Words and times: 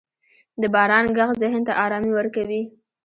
•د 0.61 0.63
باران 0.73 1.05
ږغ 1.15 1.29
ذهن 1.41 1.61
ته 1.67 1.73
آرامي 1.83 2.11
ورکوي. 2.15 2.61